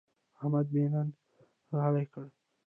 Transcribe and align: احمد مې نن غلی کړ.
احمد 0.37 0.65
مې 0.73 0.85
نن 0.93 1.07
غلی 1.79 2.05
کړ. 2.13 2.25